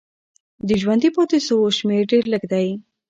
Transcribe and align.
د 0.67 0.69
ژوندي 0.81 1.09
پاتې 1.15 1.37
سویو 1.47 1.75
شمېر 1.77 2.03
ډېر 2.11 2.23
لږ 2.33 2.43
دی. 2.53 2.67